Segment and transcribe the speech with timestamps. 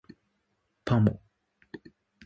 [0.83, 1.21] パモ